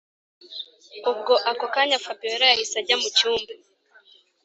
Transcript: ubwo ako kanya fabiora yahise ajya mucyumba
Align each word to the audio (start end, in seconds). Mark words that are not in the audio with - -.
ubwo 1.11 1.33
ako 1.51 1.65
kanya 1.73 1.97
fabiora 2.05 2.45
yahise 2.51 2.75
ajya 2.81 2.95
mucyumba 3.01 3.53